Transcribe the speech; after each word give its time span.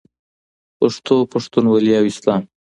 پښتو، 0.77 1.15
پښتونولي 1.31 1.93
او 1.99 2.05
اسلام. 2.11 2.43